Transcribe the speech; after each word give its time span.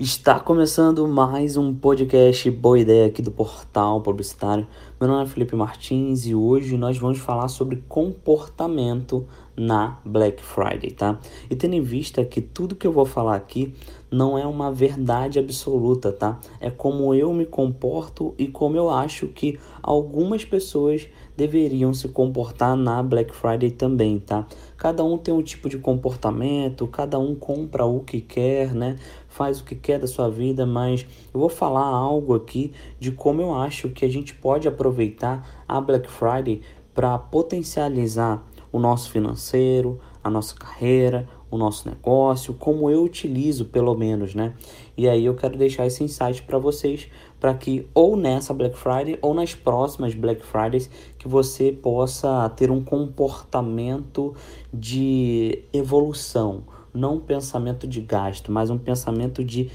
Está 0.00 0.40
começando 0.40 1.06
mais 1.06 1.58
um 1.58 1.72
podcast 1.72 2.50
Boa 2.50 2.78
Ideia 2.78 3.06
aqui 3.06 3.20
do 3.20 3.30
Portal 3.30 4.00
Publicitário. 4.00 4.66
Meu 4.98 5.08
nome 5.08 5.24
é 5.24 5.26
Felipe 5.28 5.54
Martins 5.54 6.26
e 6.26 6.34
hoje 6.34 6.78
nós 6.78 6.96
vamos 6.96 7.18
falar 7.18 7.46
sobre 7.48 7.84
comportamento 7.88 9.28
na 9.54 9.98
Black 10.04 10.42
Friday, 10.42 10.92
tá? 10.92 11.20
E 11.48 11.54
tendo 11.54 11.74
em 11.74 11.82
vista 11.82 12.24
que 12.24 12.40
tudo 12.40 12.74
que 12.74 12.86
eu 12.86 12.92
vou 12.92 13.04
falar 13.04 13.36
aqui 13.36 13.74
não 14.12 14.38
é 14.38 14.46
uma 14.46 14.70
verdade 14.70 15.38
absoluta, 15.38 16.12
tá? 16.12 16.38
É 16.60 16.70
como 16.70 17.14
eu 17.14 17.32
me 17.32 17.46
comporto 17.46 18.34
e 18.36 18.46
como 18.46 18.76
eu 18.76 18.90
acho 18.90 19.26
que 19.28 19.58
algumas 19.82 20.44
pessoas 20.44 21.08
deveriam 21.34 21.94
se 21.94 22.08
comportar 22.08 22.76
na 22.76 23.02
Black 23.02 23.34
Friday 23.34 23.70
também, 23.70 24.18
tá? 24.18 24.46
Cada 24.76 25.02
um 25.02 25.16
tem 25.16 25.32
um 25.32 25.42
tipo 25.42 25.66
de 25.66 25.78
comportamento, 25.78 26.86
cada 26.86 27.18
um 27.18 27.34
compra 27.34 27.86
o 27.86 28.00
que 28.00 28.20
quer, 28.20 28.74
né? 28.74 28.98
Faz 29.28 29.60
o 29.60 29.64
que 29.64 29.74
quer 29.74 29.98
da 29.98 30.06
sua 30.06 30.28
vida, 30.28 30.66
mas 30.66 31.06
eu 31.32 31.40
vou 31.40 31.48
falar 31.48 31.86
algo 31.86 32.34
aqui 32.34 32.70
de 33.00 33.10
como 33.10 33.40
eu 33.40 33.54
acho 33.54 33.88
que 33.88 34.04
a 34.04 34.10
gente 34.10 34.34
pode 34.34 34.68
aproveitar 34.68 35.64
a 35.66 35.80
Black 35.80 36.10
Friday 36.10 36.60
para 36.94 37.18
potencializar 37.18 38.44
o 38.70 38.78
nosso 38.78 39.10
financeiro, 39.10 39.98
a 40.22 40.28
nossa 40.28 40.54
carreira, 40.54 41.26
o 41.52 41.58
nosso 41.58 41.86
negócio, 41.86 42.54
como 42.54 42.88
eu 42.88 43.04
utilizo 43.04 43.66
pelo 43.66 43.94
menos, 43.94 44.34
né? 44.34 44.54
E 44.96 45.06
aí 45.06 45.26
eu 45.26 45.34
quero 45.34 45.58
deixar 45.58 45.86
esse 45.86 46.02
insight 46.02 46.42
para 46.42 46.58
vocês, 46.58 47.08
para 47.38 47.52
que 47.52 47.86
ou 47.94 48.16
nessa 48.16 48.54
Black 48.54 48.74
Friday 48.74 49.18
ou 49.20 49.34
nas 49.34 49.54
próximas 49.54 50.14
Black 50.14 50.42
Fridays 50.42 50.88
que 51.18 51.28
você 51.28 51.70
possa 51.70 52.48
ter 52.56 52.70
um 52.70 52.82
comportamento 52.82 54.34
de 54.72 55.62
evolução, 55.74 56.62
não 56.92 57.16
um 57.16 57.20
pensamento 57.20 57.86
de 57.86 58.00
gasto, 58.00 58.50
mas 58.50 58.70
um 58.70 58.78
pensamento 58.78 59.44
de 59.44 59.70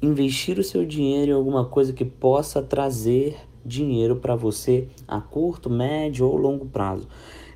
investir 0.00 0.60
o 0.60 0.64
seu 0.64 0.86
dinheiro 0.86 1.32
em 1.32 1.34
alguma 1.34 1.64
coisa 1.64 1.92
que 1.92 2.04
possa 2.04 2.62
trazer 2.62 3.36
dinheiro 3.66 4.14
para 4.16 4.36
você 4.36 4.86
a 5.08 5.20
curto, 5.20 5.68
médio 5.68 6.24
ou 6.26 6.36
longo 6.36 6.66
prazo. 6.66 7.08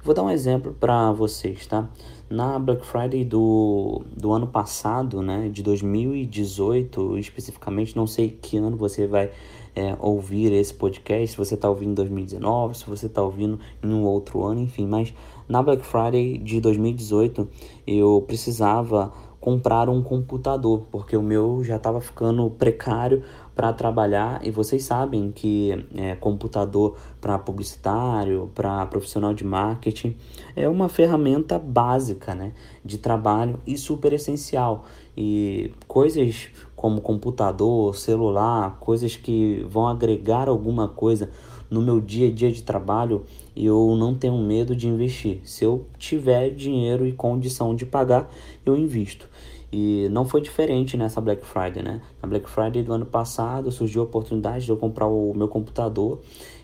Vou 0.04 0.12
dar 0.12 0.22
um 0.22 0.30
exemplo 0.30 0.76
para 0.78 1.12
vocês, 1.12 1.66
tá? 1.66 1.88
Na 2.28 2.58
Black 2.58 2.84
Friday 2.84 3.24
do, 3.24 4.02
do 4.14 4.32
ano 4.32 4.46
passado, 4.46 5.22
né, 5.22 5.48
de 5.48 5.62
2018 5.62 7.16
especificamente, 7.16 7.96
não 7.96 8.06
sei 8.06 8.28
que 8.28 8.58
ano 8.58 8.76
você 8.76 9.06
vai 9.06 9.30
é, 9.74 9.96
ouvir 9.98 10.52
esse 10.52 10.74
podcast, 10.74 11.28
se 11.28 11.36
você 11.38 11.54
está 11.54 11.70
ouvindo 11.70 11.92
em 11.92 11.94
2019, 11.94 12.76
se 12.76 12.86
você 12.86 13.06
está 13.06 13.22
ouvindo 13.22 13.58
em 13.82 13.94
um 13.94 14.04
outro 14.04 14.44
ano, 14.44 14.60
enfim, 14.60 14.86
mas 14.86 15.14
na 15.48 15.62
Black 15.62 15.82
Friday 15.86 16.36
de 16.36 16.60
2018 16.60 17.48
eu 17.86 18.22
precisava 18.26 19.10
comprar 19.44 19.90
um 19.90 20.02
computador, 20.02 20.86
porque 20.90 21.14
o 21.14 21.22
meu 21.22 21.62
já 21.62 21.76
estava 21.76 22.00
ficando 22.00 22.48
precário 22.48 23.22
para 23.54 23.74
trabalhar 23.74 24.40
e 24.42 24.50
vocês 24.50 24.84
sabem 24.84 25.30
que 25.30 25.86
é, 25.94 26.14
computador 26.14 26.96
para 27.20 27.38
publicitário, 27.38 28.50
para 28.54 28.86
profissional 28.86 29.34
de 29.34 29.44
marketing 29.44 30.16
é 30.56 30.66
uma 30.66 30.88
ferramenta 30.88 31.58
básica 31.58 32.34
né, 32.34 32.54
de 32.82 32.96
trabalho 32.96 33.60
e 33.66 33.76
super 33.76 34.14
essencial. 34.14 34.86
E 35.14 35.74
coisas 35.86 36.48
como 36.74 37.02
computador, 37.02 37.94
celular, 37.94 38.78
coisas 38.80 39.14
que 39.14 39.62
vão 39.68 39.86
agregar 39.86 40.48
alguma 40.48 40.88
coisa 40.88 41.28
no 41.70 41.80
meu 41.80 42.00
dia 42.00 42.28
a 42.28 42.30
dia 42.30 42.52
de 42.52 42.62
trabalho, 42.62 43.24
eu 43.56 43.96
não 43.96 44.14
tenho 44.14 44.36
medo 44.38 44.74
de 44.74 44.88
investir. 44.88 45.40
Se 45.44 45.64
eu 45.64 45.86
tiver 45.98 46.50
dinheiro 46.50 47.06
e 47.06 47.12
condição 47.12 47.74
de 47.74 47.86
pagar, 47.86 48.30
eu 48.64 48.76
invisto. 48.76 49.28
E 49.72 50.08
não 50.10 50.24
foi 50.24 50.40
diferente 50.40 50.96
nessa 50.96 51.20
Black 51.20 51.44
Friday, 51.44 51.82
né? 51.82 52.00
Na 52.22 52.28
Black 52.28 52.48
Friday 52.48 52.82
do 52.82 52.92
ano 52.92 53.06
passado 53.06 53.72
surgiu 53.72 54.02
a 54.02 54.04
oportunidade 54.04 54.64
de 54.64 54.70
eu 54.70 54.76
comprar 54.76 55.06
o 55.06 55.34
meu 55.34 55.48
computador 55.48 56.20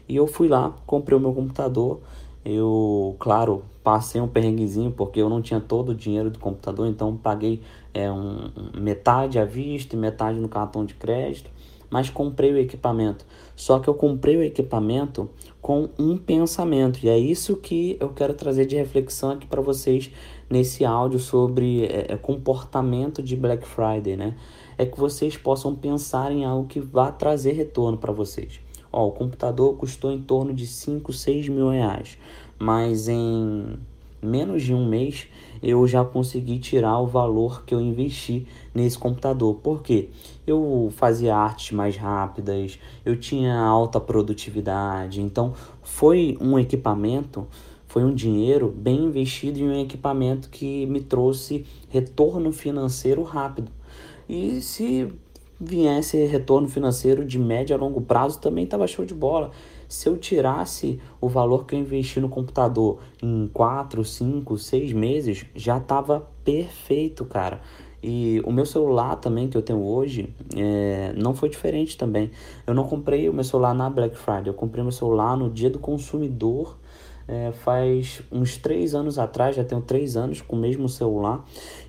e 0.09 0.15
eu 0.15 0.27
fui 0.27 0.49
lá, 0.49 0.75
comprei 0.87 1.17
o 1.17 1.21
meu 1.21 1.33
computador. 1.33 2.01
Eu, 2.45 3.17
claro, 3.19 3.65
passei 3.83 4.21
um 4.21 4.29
perrenguezinho 4.29 4.91
porque 4.91 5.21
eu 5.21 5.29
não 5.29 5.43
tinha 5.43 5.61
todo 5.61 5.91
o 5.91 5.95
dinheiro 5.95 6.31
do 6.31 6.39
computador, 6.39 6.87
então 6.87 7.17
paguei 7.17 7.61
é, 7.93 8.11
um, 8.11 8.51
metade 8.79 9.39
à 9.39 9.45
vista 9.45 9.95
e 9.95 9.99
metade 9.99 10.39
no 10.39 10.49
cartão 10.49 10.85
de 10.85 10.95
crédito, 10.95 11.51
mas 11.91 12.09
comprei 12.09 12.53
o 12.53 12.59
equipamento. 12.59 13.27
Só 13.57 13.79
que 13.79 13.89
eu 13.89 13.95
comprei 13.95 14.37
o 14.37 14.43
equipamento 14.43 15.29
com 15.61 15.91
um 15.99 16.17
pensamento, 16.17 17.01
e 17.03 17.09
é 17.09 17.19
isso 17.19 17.57
que 17.57 17.97
eu 18.01 18.11
quero 18.11 18.33
trazer 18.33 18.65
de 18.65 18.77
reflexão 18.77 19.33
aqui 19.33 19.47
para 19.47 19.61
vocês 19.61 20.11
nesse 20.49 20.85
áudio 20.85 21.19
sobre 21.19 21.85
é, 21.85 22.07
é, 22.13 22.17
comportamento 22.17 23.23
de 23.23 23.37
Black 23.37 23.67
Friday, 23.67 24.17
né? 24.17 24.35
É 24.79 24.87
que 24.87 24.99
vocês 24.99 25.37
possam 25.37 25.75
pensar 25.75 26.33
em 26.33 26.45
algo 26.45 26.67
que 26.67 26.81
vá 26.81 27.13
trazer 27.13 27.53
retorno 27.53 27.99
para 27.99 28.13
vocês. 28.13 28.61
Ó, 28.91 29.09
o 29.09 29.13
computador 29.13 29.77
custou 29.77 30.11
em 30.11 30.21
torno 30.21 30.55
de 30.55 30.67
5, 30.67 31.13
6 31.13 31.49
mil 31.49 31.69
reais, 31.69 32.17
mas 32.59 33.09
em 33.09 33.79
menos 34.23 34.63
de 34.63 34.75
um 34.75 34.87
mês 34.87 35.27
eu 35.63 35.87
já 35.87 36.05
consegui 36.05 36.59
tirar 36.59 36.99
o 37.01 37.07
valor 37.07 37.65
que 37.65 37.75
eu 37.75 37.81
investi 37.81 38.47
nesse 38.75 38.99
computador. 38.99 39.57
Por 39.57 39.83
quê? 39.83 40.09
Eu 40.47 40.91
fazia 40.97 41.37
artes 41.37 41.73
mais 41.73 41.97
rápidas, 41.97 42.79
eu 43.05 43.17
tinha 43.17 43.59
alta 43.59 44.01
produtividade, 44.01 45.21
então 45.21 45.55
foi 45.83 46.37
um 46.41 46.59
equipamento 46.59 47.47
foi 47.91 48.05
um 48.05 48.15
dinheiro 48.15 48.69
bem 48.69 49.07
investido 49.07 49.59
em 49.59 49.69
um 49.69 49.81
equipamento 49.81 50.49
que 50.49 50.87
me 50.87 51.01
trouxe 51.01 51.67
retorno 51.89 52.53
financeiro 52.53 53.25
rápido. 53.25 53.69
E 54.29 54.61
se 54.61 55.13
viesse 55.61 56.25
retorno 56.27 56.69
financeiro 56.69 57.25
de 57.25 57.37
médio 57.37 57.75
a 57.75 57.79
longo 57.79 58.01
prazo, 58.01 58.39
também 58.39 58.63
estava 58.63 58.87
show 58.87 59.05
de 59.05 59.13
bola. 59.13 59.51
Se 59.91 60.09
eu 60.09 60.17
tirasse 60.17 61.01
o 61.21 61.29
valor 61.29 61.67
que 61.67 61.75
eu 61.75 61.79
investi 61.81 62.21
no 62.21 62.29
computador 62.29 63.01
em 63.21 63.51
4, 63.53 64.05
5, 64.05 64.57
6 64.57 64.93
meses, 64.93 65.45
já 65.53 65.79
estava 65.79 66.29
perfeito, 66.45 67.25
cara. 67.25 67.61
E 68.01 68.41
o 68.45 68.53
meu 68.53 68.65
celular 68.65 69.17
também 69.17 69.49
que 69.49 69.57
eu 69.57 69.63
tenho 69.63 69.83
hoje 69.83 70.33
é, 70.57 71.13
não 71.17 71.35
foi 71.35 71.49
diferente 71.49 71.99
também. 71.99 72.31
Eu 72.65 72.73
não 72.73 72.85
comprei 72.85 73.29
o 73.29 73.33
meu 73.33 73.43
celular 73.43 73.75
na 73.75 73.91
Black 73.91 74.17
Friday, 74.17 74.47
eu 74.47 74.55
comprei 74.55 74.85
meu 74.85 74.93
celular 74.93 75.37
no 75.37 75.51
dia 75.51 75.69
do 75.69 75.81
consumidor 75.81 76.79
é, 77.31 77.53
faz 77.53 78.21
uns 78.33 78.57
três 78.57 78.93
anos 78.93 79.17
atrás, 79.17 79.55
já 79.55 79.63
tenho 79.63 79.81
três 79.81 80.17
anos 80.17 80.41
com 80.41 80.57
o 80.57 80.59
mesmo 80.59 80.89
celular, 80.89 81.45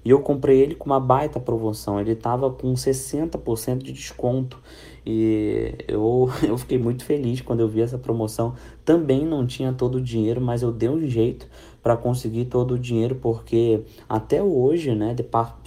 e 0.06 0.12
eu 0.12 0.22
comprei 0.22 0.62
ele 0.62 0.76
com 0.76 0.86
uma 0.86 1.00
baita 1.00 1.40
promoção. 1.40 2.00
Ele 2.00 2.12
estava 2.12 2.52
com 2.52 2.72
60% 2.74 3.80
de 3.80 3.92
desconto. 3.92 4.60
E 5.04 5.74
eu, 5.88 6.30
eu 6.48 6.56
fiquei 6.60 6.78
muito 6.78 7.04
feliz 7.04 7.42
quando 7.42 7.62
eu 7.62 7.68
vi 7.68 7.82
essa 7.82 7.98
promoção. 7.98 8.54
Também 8.86 9.26
não 9.26 9.48
tinha 9.48 9.74
todo 9.74 9.96
o 9.96 10.02
dinheiro, 10.02 10.40
mas 10.40 10.62
eu 10.62 10.72
dei 10.72 10.90
um 10.90 11.08
jeito 11.08 11.48
para 11.82 11.98
conseguir 11.98 12.46
todo 12.46 12.76
o 12.76 12.80
dinheiro, 12.80 13.16
porque 13.16 13.82
até 14.08 14.44
hoje, 14.44 14.94
né, 14.94 15.16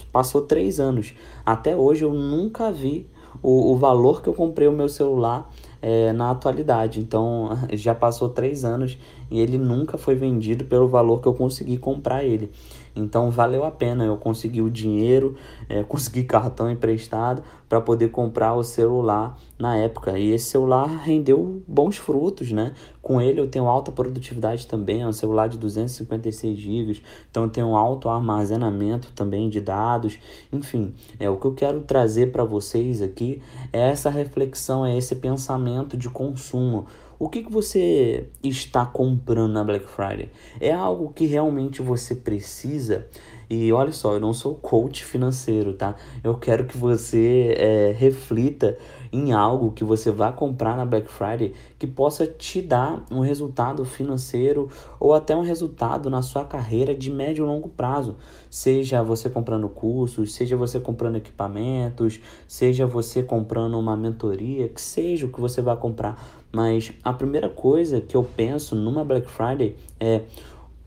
passou 0.09 0.41
três 0.43 0.79
anos, 0.79 1.13
até 1.45 1.75
hoje 1.75 2.05
eu 2.05 2.13
nunca 2.13 2.71
vi 2.71 3.05
o, 3.43 3.73
o 3.73 3.75
valor 3.75 4.21
que 4.21 4.29
eu 4.29 4.33
comprei 4.33 4.69
o 4.69 4.71
meu 4.71 4.87
celular 4.87 5.51
é, 5.81 6.11
na 6.13 6.31
atualidade. 6.31 6.99
Então 6.99 7.49
já 7.73 7.93
passou 7.93 8.29
três 8.29 8.65
anos 8.65 8.97
e 9.29 9.39
ele 9.39 9.57
nunca 9.57 9.97
foi 9.97 10.15
vendido 10.15 10.65
pelo 10.65 10.87
valor 10.87 11.21
que 11.21 11.27
eu 11.27 11.33
consegui 11.33 11.77
comprar 11.77 12.23
ele. 12.23 12.51
Então 12.95 13.29
valeu 13.29 13.65
a 13.65 13.71
pena, 13.71 14.05
eu 14.05 14.15
consegui 14.15 14.61
o 14.61 14.69
dinheiro, 14.69 15.35
é, 15.67 15.83
consegui 15.83 16.23
cartão 16.23 16.71
emprestado 16.71 17.43
para 17.67 17.81
poder 17.81 18.09
comprar 18.09 18.53
o 18.53 18.63
celular 18.63 19.37
na 19.57 19.75
época. 19.75 20.17
E 20.17 20.31
esse 20.31 20.45
celular 20.45 20.85
rendeu 20.85 21.61
bons 21.67 21.97
frutos, 21.97 22.51
né? 22.51 22.73
Com 23.01 23.19
ele 23.19 23.41
eu 23.41 23.47
tenho 23.47 23.67
alta 23.67 23.91
produtividade 23.91 24.65
também, 24.67 25.01
é 25.01 25.07
um 25.07 25.11
celular 25.11 25.49
de 25.49 25.57
256 25.57 26.57
GB, 26.57 27.01
então 27.29 27.43
eu 27.43 27.49
tenho 27.49 27.75
alto 27.75 28.07
armazenamento 28.07 29.11
também 29.13 29.49
de 29.49 29.59
dados. 29.59 30.17
Enfim, 30.53 30.93
é 31.19 31.29
o 31.29 31.37
que 31.37 31.45
eu 31.45 31.53
quero 31.53 31.81
trazer 31.81 32.31
para 32.31 32.43
vocês 32.43 33.01
aqui 33.01 33.41
é 33.73 33.89
essa 33.89 34.09
reflexão, 34.09 34.85
é 34.85 34.97
esse 34.97 35.15
pensamento 35.15 35.64
de 35.97 36.09
consumo 36.09 36.87
o 37.17 37.29
que, 37.29 37.43
que 37.43 37.51
você 37.51 38.27
está 38.43 38.85
comprando 38.85 39.53
na 39.53 39.63
Black 39.63 39.85
Friday? 39.87 40.29
É 40.59 40.73
algo 40.73 41.13
que 41.13 41.25
realmente 41.25 41.81
você 41.81 42.13
precisa? 42.13 43.07
E 43.49 43.71
olha 43.71 43.93
só, 43.93 44.13
eu 44.13 44.19
não 44.19 44.33
sou 44.33 44.55
coach 44.55 45.05
financeiro, 45.05 45.73
tá? 45.73 45.95
Eu 46.23 46.35
quero 46.35 46.65
que 46.65 46.77
você 46.77 47.55
é, 47.57 47.95
reflita 47.97 48.77
em 49.15 49.31
algo 49.31 49.71
que 49.71 49.83
você 49.83 50.11
vai 50.11 50.33
comprar 50.33 50.75
na 50.75 50.85
Black 50.85 51.09
Friday 51.09 51.53
que 51.79 51.87
possa 51.87 52.27
te 52.27 52.61
dar 52.61 53.05
um 53.09 53.19
resultado 53.19 53.85
financeiro 53.85 54.69
ou 54.99 55.13
até 55.13 55.35
um 55.35 55.41
resultado 55.41 56.09
na 56.09 56.21
sua 56.21 56.43
carreira 56.43 56.93
de 56.93 57.09
médio 57.09 57.45
e 57.45 57.47
longo 57.47 57.69
prazo. 57.69 58.15
Seja 58.49 59.03
você 59.03 59.29
comprando 59.29 59.69
cursos, 59.69 60.33
seja 60.33 60.57
você 60.57 60.79
comprando 60.79 61.15
equipamentos, 61.15 62.19
seja 62.47 62.85
você 62.85 63.23
comprando 63.23 63.79
uma 63.79 63.95
mentoria, 63.95 64.67
que 64.67 64.81
seja 64.81 65.25
o 65.25 65.29
que 65.29 65.39
você 65.39 65.61
vai 65.61 65.77
comprar 65.77 66.43
mas 66.55 66.93
a 67.03 67.11
primeira 67.11 67.49
coisa 67.49 67.99
que 67.99 68.15
eu 68.15 68.23
penso 68.23 68.77
numa 68.77 69.03
Black 69.03 69.29
Friday 69.29 69.75
é 69.99 70.21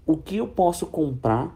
o 0.06 0.16
que 0.16 0.38
eu 0.38 0.48
posso 0.48 0.86
comprar 0.86 1.54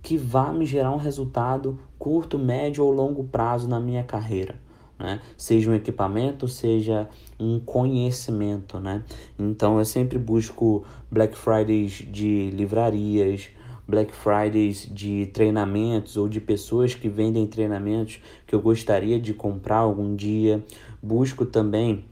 que 0.00 0.16
vá 0.16 0.52
me 0.52 0.64
gerar 0.64 0.92
um 0.92 0.96
resultado 0.96 1.76
curto, 1.98 2.38
médio 2.38 2.84
ou 2.84 2.92
longo 2.92 3.24
prazo 3.24 3.68
na 3.68 3.80
minha 3.80 4.04
carreira. 4.04 4.54
Né? 4.98 5.20
Seja 5.36 5.70
um 5.70 5.74
equipamento, 5.74 6.48
seja 6.48 7.08
um 7.38 7.60
conhecimento, 7.60 8.80
né? 8.80 9.02
Então 9.38 9.78
eu 9.78 9.84
sempre 9.84 10.18
busco 10.18 10.84
Black 11.10 11.36
Fridays 11.36 12.04
de 12.10 12.50
livrarias, 12.50 13.48
Black 13.86 14.12
Fridays 14.14 14.86
de 14.90 15.26
treinamentos 15.32 16.16
ou 16.16 16.28
de 16.28 16.40
pessoas 16.40 16.94
que 16.94 17.08
vendem 17.08 17.46
treinamentos 17.46 18.20
que 18.46 18.54
eu 18.54 18.60
gostaria 18.60 19.18
de 19.18 19.32
comprar 19.32 19.78
algum 19.78 20.14
dia. 20.14 20.62
Busco 21.02 21.46
também 21.46 22.04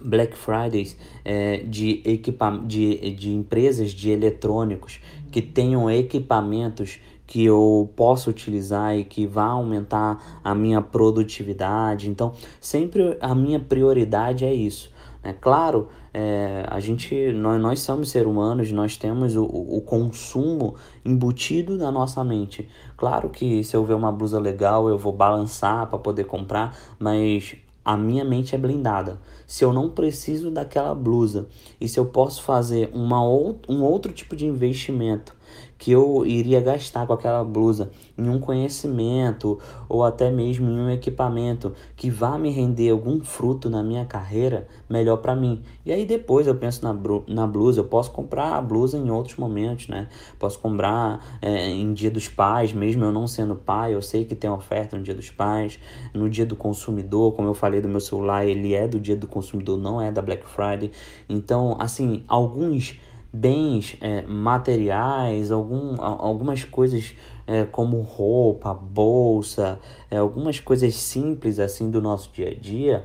Black 0.00 0.36
Fridays 0.36 0.96
é, 1.24 1.58
de, 1.58 2.02
equipa 2.04 2.50
de, 2.66 3.10
de 3.14 3.30
empresas 3.30 3.90
de 3.90 4.10
eletrônicos 4.10 5.00
que 5.30 5.42
tenham 5.42 5.90
equipamentos 5.90 6.98
que 7.32 7.46
eu 7.46 7.90
possa 7.96 8.28
utilizar 8.28 8.94
e 8.94 9.06
que 9.06 9.26
vá 9.26 9.46
aumentar 9.46 10.40
a 10.44 10.54
minha 10.54 10.82
produtividade. 10.82 12.10
Então, 12.10 12.34
sempre 12.60 13.16
a 13.22 13.34
minha 13.34 13.58
prioridade 13.58 14.44
é 14.44 14.52
isso. 14.52 14.92
É 15.22 15.32
claro, 15.32 15.88
é, 16.12 16.62
a 16.68 16.78
gente, 16.78 17.32
nós, 17.32 17.58
nós 17.58 17.80
somos 17.80 18.10
seres 18.10 18.28
humanos, 18.28 18.70
nós 18.70 18.98
temos 18.98 19.34
o, 19.34 19.44
o 19.44 19.80
consumo 19.80 20.74
embutido 21.02 21.78
na 21.78 21.90
nossa 21.90 22.22
mente. 22.22 22.68
Claro 22.98 23.30
que 23.30 23.64
se 23.64 23.74
eu 23.74 23.82
ver 23.82 23.94
uma 23.94 24.12
blusa 24.12 24.38
legal, 24.38 24.90
eu 24.90 24.98
vou 24.98 25.14
balançar 25.14 25.86
para 25.86 25.98
poder 25.98 26.24
comprar, 26.24 26.76
mas 26.98 27.56
a 27.82 27.96
minha 27.96 28.26
mente 28.26 28.54
é 28.54 28.58
blindada. 28.58 29.18
Se 29.46 29.64
eu 29.64 29.72
não 29.72 29.88
preciso 29.88 30.50
daquela 30.50 30.94
blusa 30.94 31.46
e 31.80 31.88
se 31.88 31.98
eu 31.98 32.04
posso 32.04 32.42
fazer 32.42 32.90
uma 32.92 33.24
ou, 33.24 33.58
um 33.66 33.82
outro 33.82 34.12
tipo 34.12 34.36
de 34.36 34.44
investimento 34.44 35.34
que 35.82 35.90
eu 35.90 36.24
iria 36.24 36.60
gastar 36.60 37.08
com 37.08 37.12
aquela 37.12 37.42
blusa 37.42 37.90
em 38.16 38.28
um 38.28 38.38
conhecimento 38.38 39.58
ou 39.88 40.04
até 40.04 40.30
mesmo 40.30 40.70
em 40.70 40.78
um 40.78 40.88
equipamento 40.88 41.74
que 41.96 42.08
vá 42.08 42.38
me 42.38 42.50
render 42.50 42.90
algum 42.90 43.20
fruto 43.20 43.68
na 43.68 43.82
minha 43.82 44.04
carreira, 44.04 44.68
melhor 44.88 45.16
para 45.16 45.34
mim. 45.34 45.60
E 45.84 45.90
aí 45.90 46.06
depois 46.06 46.46
eu 46.46 46.54
penso 46.54 46.84
na, 46.84 46.96
na 47.26 47.48
blusa, 47.48 47.80
eu 47.80 47.84
posso 47.84 48.12
comprar 48.12 48.54
a 48.54 48.62
blusa 48.62 48.96
em 48.96 49.10
outros 49.10 49.36
momentos, 49.36 49.88
né? 49.88 50.06
Posso 50.38 50.56
comprar 50.60 51.38
é, 51.42 51.70
em 51.70 51.92
dia 51.92 52.12
dos 52.12 52.28
pais, 52.28 52.72
mesmo 52.72 53.02
eu 53.04 53.10
não 53.10 53.26
sendo 53.26 53.56
pai, 53.56 53.92
eu 53.92 54.02
sei 54.02 54.24
que 54.24 54.36
tem 54.36 54.48
oferta 54.48 54.96
no 54.96 55.02
dia 55.02 55.16
dos 55.16 55.30
pais, 55.30 55.80
no 56.14 56.30
dia 56.30 56.46
do 56.46 56.54
consumidor, 56.54 57.32
como 57.32 57.48
eu 57.48 57.54
falei 57.54 57.80
do 57.80 57.88
meu 57.88 58.00
celular, 58.00 58.46
ele 58.46 58.72
é 58.72 58.86
do 58.86 59.00
dia 59.00 59.16
do 59.16 59.26
consumidor, 59.26 59.76
não 59.76 60.00
é 60.00 60.12
da 60.12 60.22
Black 60.22 60.48
Friday. 60.48 60.92
Então, 61.28 61.76
assim, 61.80 62.22
alguns 62.28 63.00
bens 63.32 63.96
é, 64.00 64.22
materiais, 64.22 65.50
algum, 65.50 66.00
algumas 66.00 66.64
coisas 66.64 67.14
é, 67.46 67.64
como 67.64 68.00
roupa, 68.00 68.74
bolsa, 68.74 69.78
é, 70.10 70.18
algumas 70.18 70.60
coisas 70.60 70.94
simples 70.94 71.58
assim 71.58 71.90
do 71.90 72.02
nosso 72.02 72.30
dia 72.32 72.50
a 72.50 72.54
dia, 72.54 73.04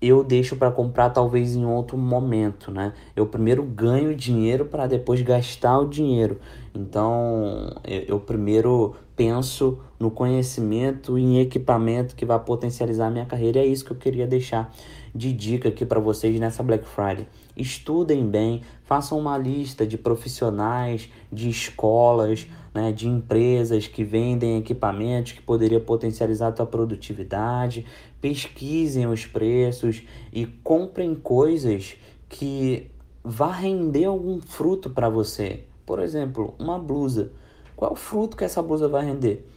eu 0.00 0.22
deixo 0.22 0.56
para 0.56 0.70
comprar 0.70 1.10
talvez 1.10 1.56
em 1.56 1.64
outro 1.64 1.96
momento, 1.96 2.70
né? 2.70 2.92
Eu 3.14 3.26
primeiro 3.26 3.62
ganho 3.62 4.14
dinheiro 4.14 4.66
para 4.66 4.86
depois 4.86 5.22
gastar 5.22 5.78
o 5.78 5.88
dinheiro. 5.88 6.38
Então, 6.74 7.74
eu, 7.82 8.02
eu, 8.02 8.20
primeiro 8.20 8.94
penso 9.16 9.78
no 9.98 10.10
conhecimento 10.10 11.18
e 11.18 11.22
em 11.22 11.40
equipamento 11.40 12.14
que 12.14 12.26
vai 12.26 12.38
potencializar 12.38 13.06
a 13.06 13.10
minha 13.10 13.24
carreira. 13.24 13.60
E 13.60 13.62
é 13.62 13.66
isso 13.66 13.86
que 13.86 13.92
eu 13.92 13.96
queria 13.96 14.26
deixar 14.26 14.70
de 15.14 15.32
dica 15.32 15.70
aqui 15.70 15.86
para 15.86 15.98
vocês 15.98 16.38
nessa 16.38 16.62
Black 16.62 16.86
Friday. 16.86 17.26
Estudem 17.56 18.28
bem, 18.28 18.60
façam 18.84 19.18
uma 19.18 19.38
lista 19.38 19.86
de 19.86 19.96
profissionais, 19.96 21.08
de 21.32 21.48
escolas, 21.48 22.46
né, 22.74 22.92
de 22.92 23.08
empresas 23.08 23.86
que 23.86 24.04
vendem 24.04 24.58
equipamentos 24.58 25.32
que 25.32 25.40
poderia 25.40 25.80
potencializar 25.80 26.48
a 26.48 26.52
tua 26.52 26.66
produtividade. 26.66 27.86
Pesquisem 28.20 29.06
os 29.06 29.24
preços 29.24 30.02
e 30.30 30.44
comprem 30.44 31.14
coisas 31.14 31.96
que 32.28 32.90
vá 33.24 33.50
render 33.50 34.04
algum 34.04 34.38
fruto 34.38 34.90
para 34.90 35.08
você. 35.08 35.64
Por 35.86 35.98
exemplo, 35.98 36.54
uma 36.58 36.78
blusa. 36.78 37.32
Qual 37.74 37.92
é 37.94 37.96
fruto 37.96 38.36
que 38.36 38.44
essa 38.44 38.62
blusa 38.62 38.86
vai 38.86 39.06
render? 39.06 39.48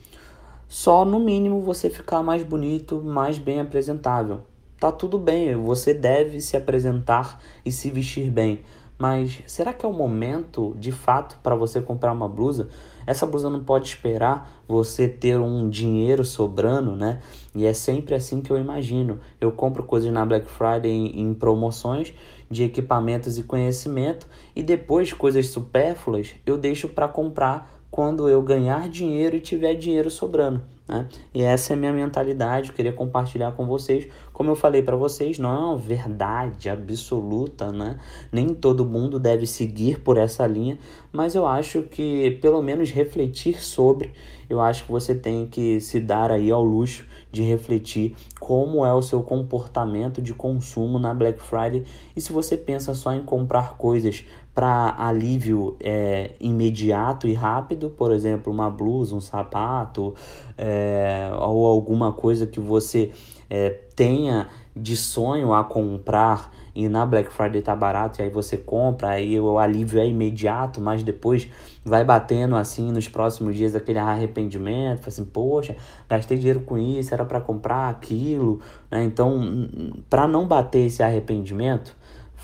Só 0.70 1.04
no 1.04 1.20
mínimo 1.20 1.62
você 1.62 1.90
ficar 1.90 2.24
mais 2.24 2.44
bonito, 2.44 3.02
mais 3.02 3.38
bem 3.38 3.60
apresentável 3.60 4.44
tá 4.80 4.92
tudo 4.92 5.18
bem, 5.18 5.56
você 5.56 5.94
deve 5.94 6.40
se 6.42 6.56
apresentar 6.56 7.42
e 7.66 7.72
se 7.72 7.90
vestir 7.90 8.32
bem. 8.32 8.62
Mas 8.98 9.42
será 9.48 9.74
que 9.74 9.86
é 9.86 9.90
o 9.90 9.94
momento 9.94 10.76
de 10.78 10.92
fato 10.92 11.38
para 11.42 11.56
você 11.56 11.82
comprar 11.82 12.12
uma 12.12 12.28
blusa? 12.28 12.68
Essa 13.08 13.26
blusa 13.26 13.50
não 13.50 13.64
pode 13.64 13.88
esperar 13.88 14.62
você 14.68 15.08
ter 15.08 15.40
um 15.40 15.70
dinheiro 15.70 16.26
sobrando, 16.26 16.96
né? 16.96 17.22
E 17.56 17.66
é 17.66 17.74
sempre 17.74 18.14
assim 18.14 18.42
que 18.42 18.52
eu 18.52 18.58
imagino. 18.58 19.20
Eu 19.40 19.54
compro 19.54 19.84
coisas 19.84 20.12
na 20.12 20.26
Black 20.26 20.50
Friday 20.52 20.92
em, 20.92 21.22
em 21.22 21.34
promoções 21.34 22.14
de 22.52 22.64
equipamentos 22.64 23.38
e 23.38 23.44
conhecimento 23.44 24.28
e 24.56 24.62
depois 24.62 25.14
coisas 25.14 25.48
supérfluas 25.48 26.36
eu 26.46 26.58
deixo 26.58 26.90
para 26.90 27.08
comprar 27.08 27.80
quando 27.90 28.28
eu 28.28 28.42
ganhar 28.42 28.90
dinheiro 28.90 29.36
e 29.36 29.40
tiver 29.40 29.76
dinheiro 29.76 30.12
sobrando. 30.12 30.62
Né? 30.88 31.08
E 31.34 31.44
essa 31.44 31.74
é 31.74 31.76
a 31.76 31.80
minha 31.80 31.94
mentalidade, 31.94 32.70
eu 32.70 32.76
queria 32.76 32.92
compartilhar 32.92 33.52
com 33.52 33.66
vocês. 33.66 34.08
Como 34.40 34.52
eu 34.52 34.56
falei 34.56 34.82
para 34.82 34.96
vocês, 34.96 35.38
não 35.38 35.54
é 35.54 35.58
uma 35.58 35.76
verdade 35.76 36.70
absoluta, 36.70 37.74
né? 37.74 38.00
Nem 38.32 38.54
todo 38.54 38.86
mundo 38.86 39.20
deve 39.20 39.46
seguir 39.46 40.00
por 40.00 40.16
essa 40.16 40.48
linha, 40.48 40.80
mas 41.12 41.36
eu 41.36 41.46
acho 41.46 41.82
que 41.82 42.40
pelo 42.42 42.62
menos 42.62 42.90
refletir 42.90 43.62
sobre, 43.62 44.14
eu 44.50 44.62
acho 44.62 44.86
que 44.86 44.92
você 44.94 45.14
tem 45.14 45.46
que 45.46 45.82
se 45.82 46.00
dar 46.00 46.32
aí 46.32 46.50
ao 46.52 46.64
luxo 46.64 47.06
de 47.30 47.42
refletir 47.42 48.16
como 48.40 48.86
é 48.86 48.94
o 48.94 49.02
seu 49.02 49.22
comportamento 49.22 50.22
de 50.22 50.34
consumo 50.34 50.98
na 50.98 51.14
Black 51.14 51.42
Friday 51.42 51.84
e 52.16 52.22
se 52.22 52.32
você 52.32 52.56
pensa 52.56 52.94
só 52.94 53.14
em 53.14 53.22
comprar 53.22 53.76
coisas 53.76 54.24
para 54.56 54.96
alívio 54.98 55.76
é, 55.82 56.32
imediato 56.40 57.28
e 57.28 57.34
rápido, 57.34 57.90
por 57.90 58.14
exemplo, 58.14 58.52
uma 58.52 58.70
blusa, 58.70 59.16
um 59.16 59.22
sapato 59.22 60.16
é, 60.58 61.30
ou 61.40 61.66
alguma 61.68 62.14
coisa 62.14 62.48
que 62.48 62.60
você 62.60 63.12
é, 63.50 63.70
tenha 63.96 64.48
de 64.76 64.96
sonho 64.96 65.54
a 65.54 65.64
comprar 65.64 66.52
e 66.76 66.88
na 66.88 67.06
Black 67.06 67.32
Friday 67.34 67.62
tá 67.62 67.76
barato 67.76 68.22
e 68.22 68.24
aí 68.24 68.30
você 68.30 68.56
compra, 68.56 69.10
aí 69.10 69.40
o 69.40 69.58
alívio 69.58 70.00
é 70.00 70.08
imediato, 70.08 70.80
mas 70.80 71.04
depois 71.04 71.50
vai 71.84 72.04
batendo 72.04 72.56
assim 72.56 72.92
nos 72.92 73.08
próximos 73.08 73.56
dias 73.56 73.76
aquele 73.76 74.00
arrependimento, 74.00 75.08
assim, 75.08 75.26
poxa, 75.26 75.76
gastei 76.08 76.38
dinheiro 76.38 76.62
com 76.62 76.78
isso, 76.78 77.14
era 77.14 77.26
para 77.26 77.42
comprar 77.42 77.90
aquilo, 77.90 78.62
né? 78.90 79.04
Então, 79.04 79.68
para 80.10 80.28
não 80.28 80.48
bater 80.48 80.86
esse 80.86 81.02
arrependimento, 81.02 81.96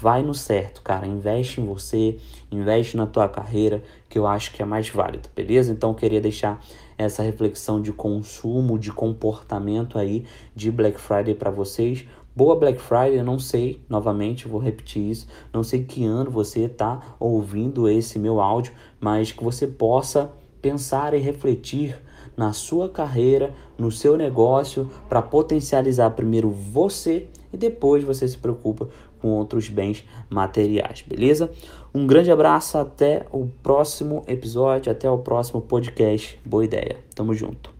vai 0.01 0.21
no 0.21 0.33
certo, 0.33 0.81
cara. 0.81 1.07
Investe 1.07 1.61
em 1.61 1.65
você, 1.65 2.17
investe 2.51 2.97
na 2.97 3.05
tua 3.05 3.27
carreira, 3.27 3.83
que 4.09 4.17
eu 4.17 4.27
acho 4.27 4.51
que 4.51 4.61
é 4.61 4.65
mais 4.65 4.89
válido, 4.89 5.29
beleza? 5.35 5.71
Então 5.71 5.91
eu 5.91 5.95
queria 5.95 6.21
deixar 6.21 6.63
essa 6.97 7.23
reflexão 7.23 7.81
de 7.81 7.91
consumo, 7.91 8.79
de 8.79 8.91
comportamento 8.91 9.97
aí 9.97 10.25
de 10.55 10.71
Black 10.71 10.99
Friday 10.99 11.35
para 11.35 11.51
vocês. 11.51 12.05
Boa 12.35 12.55
Black 12.57 12.79
Friday, 12.79 13.17
eu 13.17 13.23
não 13.23 13.39
sei, 13.39 13.81
novamente, 13.87 14.47
vou 14.47 14.59
repetir 14.59 15.09
isso, 15.09 15.27
não 15.53 15.63
sei 15.63 15.85
que 15.85 16.03
ano 16.03 16.29
você 16.29 16.61
está 16.61 17.15
ouvindo 17.17 17.87
esse 17.87 18.19
meu 18.19 18.41
áudio, 18.41 18.73
mas 18.99 19.31
que 19.31 19.41
você 19.41 19.65
possa 19.65 20.31
pensar 20.61 21.13
e 21.13 21.19
refletir 21.19 21.97
na 22.35 22.51
sua 22.51 22.89
carreira, 22.89 23.53
no 23.77 23.89
seu 23.89 24.17
negócio, 24.17 24.89
para 25.07 25.21
potencializar 25.21 26.11
primeiro 26.11 26.49
você 26.49 27.29
e 27.53 27.57
depois 27.57 28.03
você 28.03 28.27
se 28.27 28.37
preocupa 28.37 28.89
com 29.25 29.31
outros 29.31 29.69
bens 29.69 30.05
materiais, 30.29 31.01
beleza? 31.01 31.49
Um 31.91 32.05
grande 32.05 32.29
abraço, 32.29 32.77
até 32.77 33.25
o 33.31 33.47
próximo 33.63 34.23
episódio, 34.27 34.91
até 34.91 35.09
o 35.09 35.17
próximo 35.17 35.61
podcast. 35.61 36.39
Boa 36.45 36.63
ideia. 36.63 36.97
Tamo 37.15 37.33
junto. 37.33 37.74